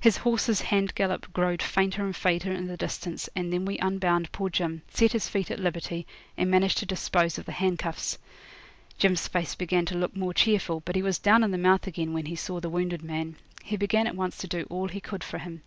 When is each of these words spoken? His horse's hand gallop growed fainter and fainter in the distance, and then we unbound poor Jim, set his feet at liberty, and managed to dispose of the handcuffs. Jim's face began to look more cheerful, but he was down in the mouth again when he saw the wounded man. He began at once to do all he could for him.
His 0.00 0.16
horse's 0.16 0.62
hand 0.62 0.94
gallop 0.94 1.30
growed 1.34 1.60
fainter 1.62 2.02
and 2.02 2.16
fainter 2.16 2.50
in 2.50 2.68
the 2.68 2.76
distance, 2.78 3.28
and 3.36 3.52
then 3.52 3.66
we 3.66 3.76
unbound 3.80 4.32
poor 4.32 4.48
Jim, 4.48 4.80
set 4.88 5.12
his 5.12 5.28
feet 5.28 5.50
at 5.50 5.58
liberty, 5.60 6.06
and 6.38 6.50
managed 6.50 6.78
to 6.78 6.86
dispose 6.86 7.36
of 7.36 7.44
the 7.44 7.52
handcuffs. 7.52 8.16
Jim's 8.96 9.28
face 9.28 9.54
began 9.54 9.84
to 9.84 9.94
look 9.94 10.16
more 10.16 10.32
cheerful, 10.32 10.80
but 10.86 10.96
he 10.96 11.02
was 11.02 11.18
down 11.18 11.44
in 11.44 11.50
the 11.50 11.58
mouth 11.58 11.86
again 11.86 12.14
when 12.14 12.24
he 12.24 12.34
saw 12.34 12.60
the 12.60 12.70
wounded 12.70 13.02
man. 13.02 13.36
He 13.62 13.76
began 13.76 14.06
at 14.06 14.16
once 14.16 14.38
to 14.38 14.48
do 14.48 14.66
all 14.70 14.88
he 14.88 15.00
could 15.02 15.22
for 15.22 15.36
him. 15.36 15.60